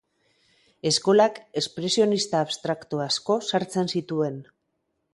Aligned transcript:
Eskolak 0.91 1.37
espresionista 1.61 2.41
abstraktu 2.47 3.05
asko 3.09 3.39
sartzen 3.53 3.97
zituen. 3.97 4.45